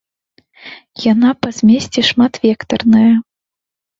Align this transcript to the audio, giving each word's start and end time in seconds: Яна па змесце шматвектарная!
Яна 1.11 1.29
па 1.41 1.49
змесце 1.59 2.01
шматвектарная! 2.09 3.13